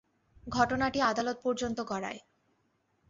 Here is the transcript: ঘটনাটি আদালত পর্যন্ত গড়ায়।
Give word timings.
ঘটনাটি 0.47 0.99
আদালত 1.01 1.37
পর্যন্ত 1.43 1.77
গড়ায়। 1.81 2.19